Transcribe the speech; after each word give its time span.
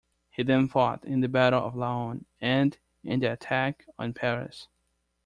He 0.31 0.41
then 0.41 0.67
fought 0.67 1.05
in 1.05 1.19
the 1.21 1.27
battle 1.27 1.63
of 1.63 1.75
Laon 1.75 2.25
and 2.39 2.75
in 3.03 3.19
the 3.19 3.31
attack 3.31 3.85
on 3.99 4.13
Paris. 4.13 4.67